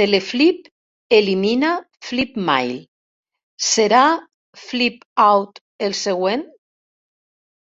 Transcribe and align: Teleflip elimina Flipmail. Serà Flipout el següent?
Teleflip 0.00 0.66
elimina 1.20 1.70
Flipmail. 2.08 2.74
Serà 3.70 4.04
Flipout 4.66 5.66
el 5.90 6.00
següent? 6.06 6.48